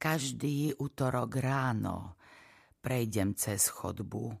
Každý 0.00 0.80
útorok 0.80 1.44
ráno 1.44 2.16
prejdem 2.80 3.36
cez 3.36 3.68
chodbu, 3.68 4.32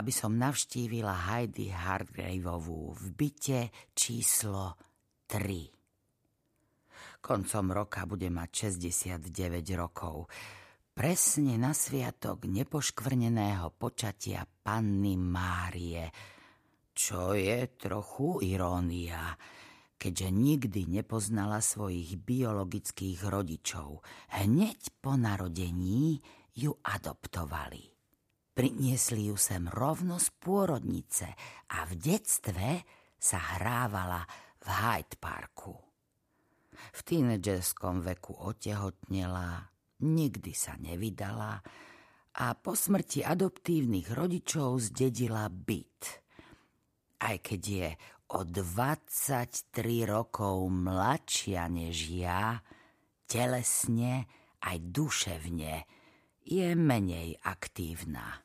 aby 0.00 0.08
som 0.08 0.40
navštívila 0.40 1.28
Heidi 1.28 1.68
Hardgraveovú 1.68 2.96
v 2.96 3.04
byte 3.12 3.92
číslo 3.92 4.72
3. 5.28 7.20
Koncom 7.20 7.66
roka 7.76 8.08
bude 8.08 8.32
mať 8.32 8.72
69 8.72 9.28
rokov. 9.76 10.32
Presne 10.96 11.60
na 11.60 11.76
sviatok 11.76 12.48
nepoškvrneného 12.48 13.76
počatia 13.76 14.48
panny 14.48 15.20
Márie, 15.20 16.08
čo 16.96 17.36
je 17.36 17.68
trochu 17.76 18.40
irónia, 18.48 19.36
keďže 19.96 20.28
nikdy 20.28 20.80
nepoznala 20.88 21.64
svojich 21.64 22.20
biologických 22.20 23.24
rodičov. 23.24 24.04
Hneď 24.36 25.00
po 25.00 25.16
narodení 25.16 26.20
ju 26.56 26.72
adoptovali. 26.84 27.92
Priniesli 28.56 29.28
ju 29.28 29.36
sem 29.36 29.68
rovno 29.68 30.16
z 30.16 30.32
pôrodnice 30.40 31.28
a 31.76 31.84
v 31.84 31.92
detstve 32.00 32.68
sa 33.20 33.60
hrávala 33.60 34.24
v 34.64 34.68
Hyde 34.72 35.16
Parku. 35.20 35.76
V 36.72 37.00
tínedžerskom 37.04 38.00
veku 38.00 38.32
otehotnela, 38.32 39.68
nikdy 40.04 40.52
sa 40.56 40.76
nevydala 40.80 41.60
a 42.36 42.46
po 42.52 42.76
smrti 42.76 43.24
adoptívnych 43.24 44.12
rodičov 44.12 44.92
zdedila 44.92 45.48
byt. 45.48 46.24
Aj 47.16 47.36
keď 47.40 47.60
je 47.64 47.88
o 48.34 48.42
23 48.42 49.70
rokov 50.02 50.66
mladšia 50.66 51.70
než 51.70 51.96
ja, 52.10 52.58
telesne 53.30 54.26
aj 54.66 54.76
duševne 54.82 55.74
je 56.42 56.68
menej 56.74 57.38
aktívna. 57.46 58.42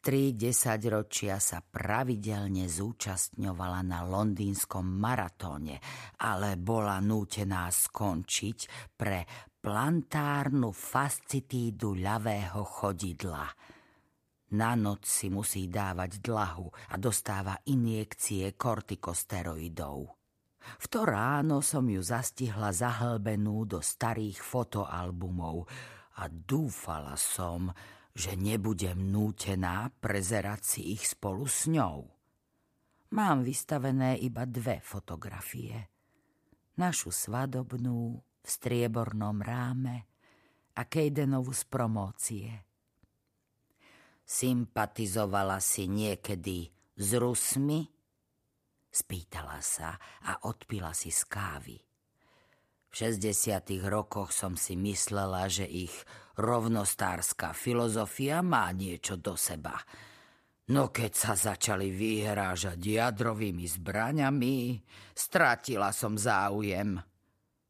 Tri 0.00 0.38
desaťročia 0.38 1.42
sa 1.42 1.64
pravidelne 1.64 2.70
zúčastňovala 2.70 3.80
na 3.82 4.06
londýnskom 4.06 4.86
maratóne, 4.86 5.82
ale 6.22 6.54
bola 6.54 7.02
nútená 7.02 7.66
skončiť 7.66 8.58
pre 8.94 9.26
plantárnu 9.58 10.70
fascitídu 10.70 11.98
ľavého 11.98 12.62
chodidla– 12.62 13.48
na 14.54 14.78
noc 14.78 15.02
si 15.02 15.26
musí 15.26 15.66
dávať 15.66 16.22
dlahu 16.22 16.70
a 16.70 16.94
dostáva 16.94 17.58
injekcie 17.66 18.54
kortikosteroidov. 18.54 19.98
V 20.66 20.86
to 20.90 21.02
ráno 21.06 21.62
som 21.62 21.86
ju 21.86 21.98
zastihla 21.98 22.70
zahlbenú 22.70 23.66
do 23.66 23.82
starých 23.82 24.38
fotoalbumov 24.38 25.66
a 26.18 26.30
dúfala 26.30 27.18
som, 27.18 27.70
že 28.14 28.38
nebudem 28.38 29.10
nútená 29.10 29.90
prezerať 29.98 30.60
si 30.62 30.80
ich 30.94 31.06
spolu 31.06 31.46
s 31.46 31.66
ňou. 31.66 32.06
Mám 33.14 33.46
vystavené 33.46 34.18
iba 34.18 34.42
dve 34.46 34.82
fotografie. 34.82 35.90
Našu 36.78 37.14
svadobnú 37.14 38.18
v 38.18 38.48
striebornom 38.48 39.38
ráme 39.42 40.06
a 40.74 40.82
Kejdenovu 40.86 41.54
z 41.54 41.62
promócie– 41.66 42.50
Sympatizovala 44.26 45.62
si 45.62 45.86
niekedy 45.86 46.66
s 46.98 47.08
Rusmi? 47.14 47.86
Spýtala 48.90 49.62
sa 49.62 49.94
a 50.26 50.50
odpila 50.50 50.90
si 50.90 51.14
z 51.14 51.22
kávy. 51.30 51.78
V 52.90 52.94
60. 53.06 53.86
rokoch 53.86 54.34
som 54.34 54.58
si 54.58 54.74
myslela, 54.74 55.46
že 55.46 55.62
ich 55.70 55.94
rovnostárska 56.42 57.54
filozofia 57.54 58.42
má 58.42 58.66
niečo 58.74 59.14
do 59.14 59.38
seba. 59.38 59.78
No 60.74 60.90
keď 60.90 61.12
sa 61.14 61.32
začali 61.38 61.94
vyhrážať 61.94 62.82
jadrovými 62.82 63.62
zbraňami, 63.62 64.82
stratila 65.14 65.94
som 65.94 66.18
záujem. 66.18 66.98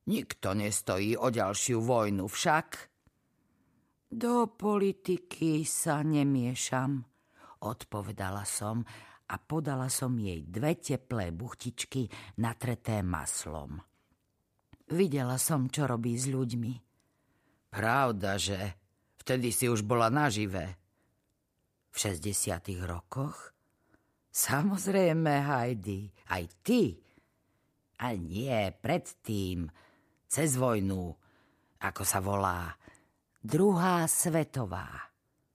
Nikto 0.08 0.56
nestojí 0.56 1.20
o 1.20 1.28
ďalšiu 1.28 1.84
vojnu 1.84 2.24
však. 2.24 2.95
Do 4.16 4.48
politiky 4.48 5.60
sa 5.68 6.00
nemiešam, 6.00 7.04
odpovedala 7.68 8.48
som 8.48 8.80
a 9.28 9.36
podala 9.36 9.92
som 9.92 10.16
jej 10.16 10.40
dve 10.40 10.80
teplé 10.80 11.36
buchtičky 11.36 12.08
natreté 12.40 13.04
maslom. 13.04 13.76
Videla 14.88 15.36
som, 15.36 15.68
čo 15.68 15.84
robí 15.84 16.16
s 16.16 16.32
ľuďmi. 16.32 16.72
Pravda, 17.68 18.40
že 18.40 18.56
vtedy 19.20 19.52
si 19.52 19.68
už 19.68 19.84
bola 19.84 20.08
nažive. 20.08 20.64
V 21.92 21.96
60 22.00 22.88
rokoch? 22.88 23.52
Samozrejme, 24.32 25.44
Heidi, 25.44 26.08
aj 26.32 26.44
ty. 26.64 26.96
A 28.00 28.16
nie, 28.16 28.72
predtým, 28.80 29.68
cez 30.24 30.56
vojnu, 30.56 31.12
ako 31.84 32.00
sa 32.00 32.24
volá, 32.24 32.72
Druhá 33.46 34.10
svetová. 34.10 34.90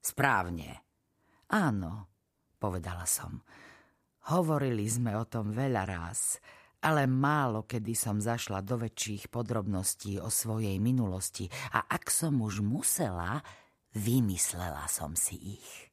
Správne. 0.00 0.80
Áno, 1.52 2.08
povedala 2.56 3.04
som. 3.04 3.44
Hovorili 4.32 4.88
sme 4.88 5.12
o 5.12 5.28
tom 5.28 5.52
veľa 5.52 5.84
raz, 5.84 6.40
ale 6.80 7.04
málo 7.04 7.68
kedy 7.68 7.92
som 7.92 8.16
zašla 8.16 8.64
do 8.64 8.80
väčších 8.80 9.28
podrobností 9.28 10.16
o 10.24 10.32
svojej 10.32 10.80
minulosti 10.80 11.44
a 11.76 11.84
ak 11.84 12.08
som 12.08 12.40
už 12.40 12.64
musela, 12.64 13.44
vymyslela 13.92 14.88
som 14.88 15.12
si 15.12 15.60
ich. 15.60 15.92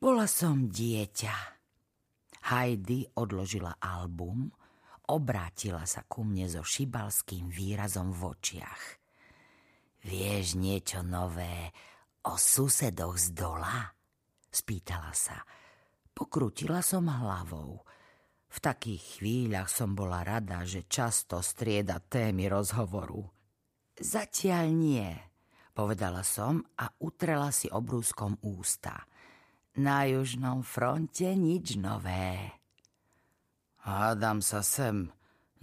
Bola 0.00 0.24
som 0.24 0.64
dieťa. 0.64 1.36
Heidi 2.56 3.04
odložila 3.20 3.76
album, 3.84 4.48
obrátila 5.12 5.84
sa 5.84 6.08
ku 6.08 6.24
mne 6.24 6.48
so 6.48 6.64
šibalským 6.64 7.52
výrazom 7.52 8.16
v 8.16 8.32
očiach. 8.32 8.99
Vieš 10.00 10.56
niečo 10.56 11.04
nové 11.04 11.72
o 12.24 12.36
susedoch 12.36 13.16
z 13.20 13.36
dola? 13.36 13.88
Spýtala 14.48 15.12
sa. 15.12 15.40
Pokrutila 16.12 16.84
som 16.84 17.08
hlavou. 17.08 17.80
V 18.50 18.58
takých 18.58 19.20
chvíľach 19.20 19.70
som 19.70 19.94
bola 19.94 20.26
rada, 20.26 20.66
že 20.66 20.84
často 20.90 21.38
strieda 21.40 22.02
témy 22.02 22.50
rozhovoru. 22.50 23.22
Zatiaľ 23.96 24.66
nie, 24.74 25.08
povedala 25.72 26.26
som 26.26 26.60
a 26.76 26.90
utrela 27.00 27.48
si 27.54 27.72
obrúskom 27.72 28.36
ústa. 28.42 29.06
Na 29.80 30.04
južnom 30.04 30.60
fronte 30.66 31.30
nič 31.32 31.80
nové. 31.80 32.58
Hádam 33.80 34.44
sa 34.44 34.60
sem, 34.60 35.08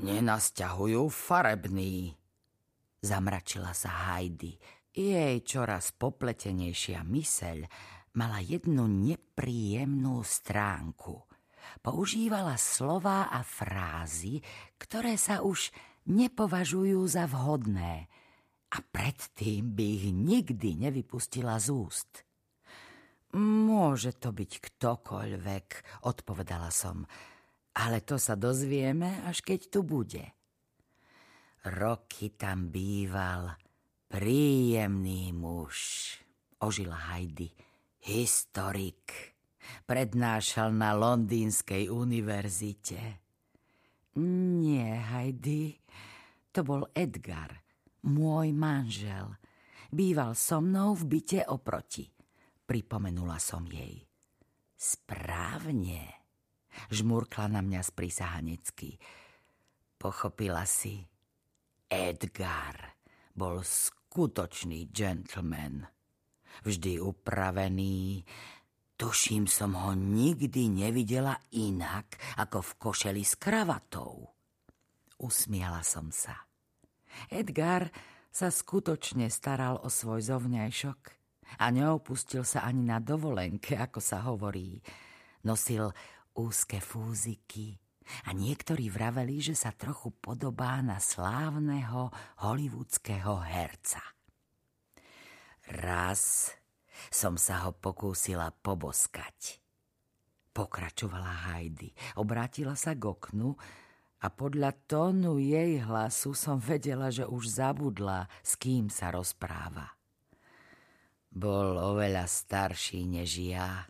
nenasťahujú 0.02 1.06
farebný, 1.14 2.17
Zamračila 3.02 3.78
sa 3.78 4.14
Heidi. 4.14 4.58
Jej 4.90 5.46
čoraz 5.46 5.94
popletenejšia 5.94 7.06
myseľ 7.06 7.70
mala 8.18 8.42
jednu 8.42 8.90
nepríjemnú 8.90 10.26
stránku. 10.26 11.22
Používala 11.86 12.58
slová 12.58 13.30
a 13.30 13.46
frázy, 13.46 14.42
ktoré 14.82 15.14
sa 15.20 15.46
už 15.46 15.70
nepovažujú 16.10 16.98
za 17.06 17.30
vhodné 17.30 18.10
a 18.74 18.78
predtým 18.82 19.78
by 19.78 19.86
ich 19.86 20.06
nikdy 20.10 20.90
nevypustila 20.90 21.62
z 21.62 21.68
úst. 21.78 22.12
Môže 23.38 24.16
to 24.18 24.32
byť 24.34 24.52
ktokoľvek, 24.64 25.68
odpovedala 26.08 26.72
som, 26.72 27.06
ale 27.78 28.02
to 28.02 28.18
sa 28.18 28.34
dozvieme, 28.34 29.22
až 29.28 29.44
keď 29.44 29.60
tu 29.70 29.86
bude. 29.86 30.37
Roky 31.68 32.32
tam 32.40 32.72
býval 32.72 33.52
príjemný 34.08 35.36
muž, 35.36 35.76
ožila 36.64 37.12
Heidi, 37.12 37.52
historik. 38.08 39.36
Prednášal 39.84 40.72
na 40.72 40.96
Londýnskej 40.96 41.92
univerzite. 41.92 43.20
Nie, 44.24 44.96
Heidi, 45.12 45.76
to 46.56 46.64
bol 46.64 46.88
Edgar, 46.96 47.52
môj 48.08 48.56
manžel. 48.56 49.36
Býval 49.92 50.40
so 50.40 50.64
mnou 50.64 50.96
v 50.96 51.20
byte 51.20 51.52
oproti. 51.52 52.08
Pripomenula 52.64 53.44
som 53.44 53.68
jej. 53.68 54.08
Správne, 54.80 56.16
žmurkla 56.96 57.52
na 57.52 57.60
mňa 57.60 57.82
sprisahanecky. 57.84 58.96
Pochopila 60.00 60.64
si, 60.64 61.17
Edgar 61.88 63.00
bol 63.32 63.64
skutočný 63.64 64.92
gentleman. 64.92 65.88
Vždy 66.68 67.00
upravený. 67.00 68.28
Tuším 68.98 69.48
som 69.48 69.72
ho 69.78 69.96
nikdy 69.96 70.68
nevidela 70.68 71.40
inak, 71.56 72.20
ako 72.44 72.60
v 72.60 72.72
košeli 72.76 73.24
s 73.24 73.40
kravatou. 73.40 74.28
Usmiala 75.22 75.80
som 75.86 76.12
sa. 76.12 76.36
Edgar 77.32 77.88
sa 78.34 78.52
skutočne 78.52 79.32
staral 79.32 79.80
o 79.80 79.88
svoj 79.88 80.28
zovňajšok 80.28 81.02
a 81.62 81.66
neopustil 81.72 82.44
sa 82.44 82.68
ani 82.68 82.84
na 82.84 83.00
dovolenke, 83.00 83.80
ako 83.80 84.04
sa 84.04 84.28
hovorí. 84.28 84.82
Nosil 85.48 85.88
úzke 86.36 86.84
fúziky 86.84 87.87
a 88.26 88.34
niektorí 88.34 88.88
vraveli, 88.92 89.40
že 89.44 89.56
sa 89.56 89.76
trochu 89.76 90.12
podobá 90.18 90.80
na 90.82 90.98
slávneho 91.02 92.12
hollywoodského 92.44 93.42
herca. 93.44 94.02
Raz 95.68 96.54
som 97.12 97.36
sa 97.36 97.68
ho 97.68 97.76
pokúsila 97.76 98.50
poboskať. 98.52 99.60
Pokračovala 100.56 101.54
Heidi. 101.54 101.94
Obrátila 102.18 102.74
sa 102.74 102.98
k 102.98 103.04
oknu 103.06 103.54
a 104.18 104.28
podľa 104.34 104.74
tónu 104.90 105.38
jej 105.38 105.78
hlasu 105.78 106.34
som 106.34 106.58
vedela, 106.58 107.14
že 107.14 107.30
už 107.30 107.62
zabudla, 107.62 108.26
s 108.42 108.58
kým 108.58 108.90
sa 108.90 109.14
rozpráva. 109.14 109.94
Bol 111.30 111.78
oveľa 111.78 112.26
starší 112.26 113.06
než 113.06 113.38
ja, 113.38 113.86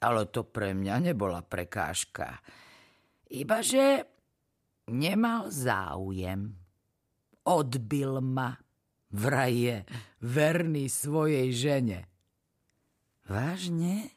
ale 0.00 0.24
to 0.32 0.48
pre 0.48 0.72
mňa 0.72 1.12
nebola 1.12 1.44
prekážka. 1.44 2.40
Ibaže 3.34 4.06
nemal 4.94 5.50
záujem. 5.50 6.54
Odbil 7.42 8.22
ma. 8.22 8.54
Vraj 9.10 9.54
je 9.54 9.76
verný 10.22 10.86
svojej 10.86 11.50
žene. 11.50 12.06
Vážne? 13.26 14.14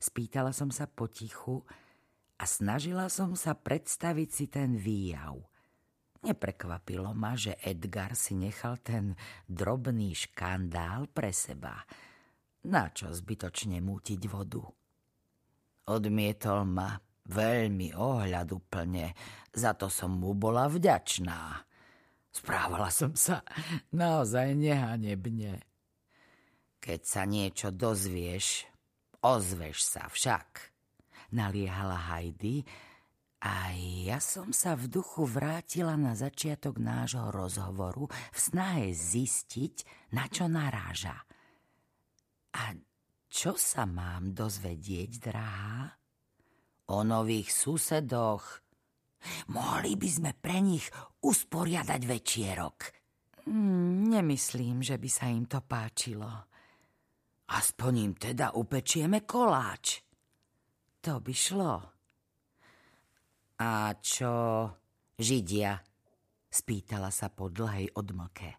Spýtala 0.00 0.52
som 0.56 0.72
sa 0.72 0.88
potichu 0.88 1.64
a 2.40 2.44
snažila 2.48 3.12
som 3.12 3.36
sa 3.36 3.52
predstaviť 3.52 4.28
si 4.32 4.46
ten 4.48 4.80
výjav. 4.80 5.44
Neprekvapilo 6.24 7.12
ma, 7.12 7.36
že 7.36 7.60
Edgar 7.60 8.16
si 8.16 8.32
nechal 8.32 8.80
ten 8.80 9.12
drobný 9.44 10.16
škandál 10.16 11.04
pre 11.12 11.36
seba. 11.36 11.84
Na 12.64 12.88
čo 12.88 13.12
zbytočne 13.12 13.84
mútiť 13.84 14.20
vodu? 14.24 14.64
Odmietol 15.84 16.64
ma 16.64 16.96
veľmi 17.28 17.96
ohľaduplne, 17.96 19.06
za 19.54 19.72
to 19.78 19.88
som 19.88 20.20
mu 20.20 20.36
bola 20.36 20.68
vďačná. 20.68 21.64
Správala 22.34 22.90
som 22.90 23.14
sa 23.14 23.46
naozaj 23.94 24.58
nehanebne. 24.58 25.62
Keď 26.82 27.00
sa 27.06 27.22
niečo 27.24 27.70
dozvieš, 27.70 28.66
ozveš 29.24 29.78
sa 29.80 30.10
však, 30.10 30.74
naliehala 31.32 32.12
Heidi 32.12 32.66
a 33.40 33.72
ja 34.04 34.20
som 34.20 34.52
sa 34.52 34.76
v 34.76 34.88
duchu 34.88 35.24
vrátila 35.24 35.96
na 35.96 36.12
začiatok 36.12 36.80
nášho 36.82 37.32
rozhovoru 37.32 38.10
v 38.10 38.38
snahe 38.38 38.92
zistiť, 38.92 39.74
na 40.12 40.28
čo 40.28 40.50
naráža. 40.50 41.16
A 42.54 42.72
čo 43.30 43.56
sa 43.56 43.88
mám 43.88 44.32
dozvedieť, 44.32 45.10
drahá? 45.20 46.03
O 46.92 47.00
nových 47.00 47.48
susedoch. 47.48 48.60
Mohli 49.52 49.96
by 49.96 50.08
sme 50.08 50.30
pre 50.36 50.60
nich 50.60 50.84
usporiadať 51.24 52.00
večierok. 52.04 52.76
Hmm, 53.48 54.08
nemyslím, 54.08 54.84
že 54.84 55.00
by 55.00 55.08
sa 55.08 55.28
im 55.32 55.48
to 55.48 55.64
páčilo. 55.64 56.28
Aspoň 57.52 57.92
im 58.00 58.12
teda 58.16 58.56
upečieme 58.56 59.24
koláč. 59.24 60.00
To 61.04 61.20
by 61.20 61.34
šlo. 61.36 61.74
A 63.60 63.70
čo 64.00 64.32
Židia? 65.20 65.76
Spýtala 66.48 67.12
sa 67.12 67.28
po 67.28 67.52
dlhej 67.52 67.92
odmlke. 67.96 68.50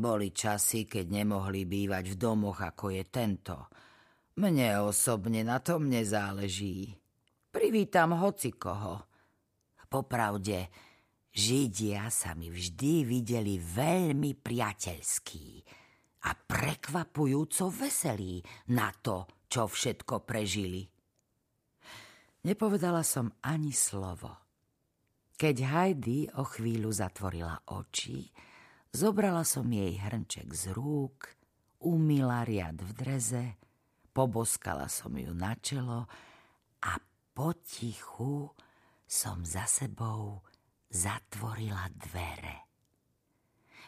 Boli 0.00 0.30
časy, 0.30 0.86
keď 0.86 1.10
nemohli 1.10 1.66
bývať 1.66 2.14
v 2.14 2.16
domoch, 2.16 2.62
ako 2.62 2.94
je 2.94 3.04
tento. 3.10 3.56
Mne 4.38 4.86
osobne 4.86 5.42
na 5.42 5.58
tom 5.60 5.90
nezáleží. 5.90 6.94
Privítam 7.70 8.18
hoci 8.18 8.50
koho. 8.58 8.98
Popravde, 9.86 10.74
Židia 11.30 12.10
sa 12.10 12.34
mi 12.34 12.50
vždy 12.50 13.06
videli 13.06 13.62
veľmi 13.62 14.34
priateľskí 14.34 15.46
a 16.26 16.34
prekvapujúco 16.34 17.70
veselí 17.70 18.42
na 18.74 18.90
to, 18.90 19.46
čo 19.46 19.70
všetko 19.70 20.26
prežili. 20.26 20.82
Nepovedala 22.42 23.06
som 23.06 23.30
ani 23.46 23.70
slovo. 23.70 24.34
Keď 25.38 25.56
Heidi 25.70 26.26
o 26.26 26.42
chvíľu 26.42 26.90
zatvorila 26.90 27.54
oči, 27.70 28.34
zobrala 28.90 29.46
som 29.46 29.70
jej 29.70 29.94
hrnček 29.94 30.50
z 30.50 30.74
rúk, 30.74 31.38
umila 31.86 32.42
riad 32.42 32.82
v 32.82 32.90
dreze, 32.98 33.62
poboskala 34.10 34.90
som 34.90 35.14
ju 35.14 35.30
na 35.30 35.54
čelo 35.54 36.10
a 36.82 36.98
potichu 37.40 38.52
som 39.08 39.40
za 39.48 39.64
sebou 39.64 40.44
zatvorila 40.92 41.88
dvere. 41.96 42.68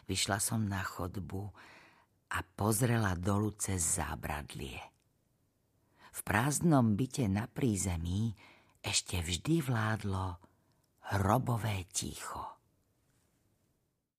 Vyšla 0.09 0.41
som 0.41 0.65
na 0.65 0.81
chodbu, 0.81 1.53
a 2.33 2.41
pozrela 2.41 3.13
dolu 3.13 3.53
cez 3.61 4.01
zábradlie. 4.01 4.81
V 6.13 6.19
prázdnom 6.25 6.97
byte 6.97 7.29
na 7.29 7.45
prízemí 7.45 8.33
ešte 8.81 9.21
vždy 9.21 9.61
vládlo 9.61 10.41
hrobové 11.13 11.85
ticho. 11.93 12.41